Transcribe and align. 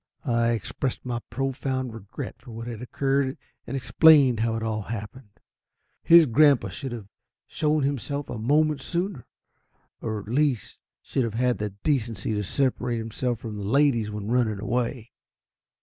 I 0.25 0.53
expressed 0.53 1.05
my 1.05 1.19
profound 1.29 1.93
regret 1.93 2.33
for 2.41 2.49
what 2.49 2.65
had 2.65 2.81
occurred, 2.81 3.37
and 3.67 3.77
explained 3.77 4.39
how 4.39 4.53
it 4.53 4.61
had 4.63 4.63
all 4.63 4.81
happened. 4.81 5.39
His 6.01 6.25
grandpapa 6.25 6.73
should 6.73 6.91
have 6.91 7.07
shown 7.45 7.83
himself 7.83 8.27
a 8.27 8.39
moment 8.39 8.81
sooner, 8.81 9.27
or 10.01 10.19
at 10.19 10.25
least 10.27 10.79
should 11.03 11.23
have 11.23 11.35
had 11.35 11.59
the 11.59 11.69
decency 11.69 12.33
to 12.33 12.41
separate 12.43 12.97
himself 12.97 13.37
from 13.39 13.57
the 13.57 13.63
ladies 13.63 14.09
when 14.09 14.31
running 14.31 14.59
away. 14.59 15.11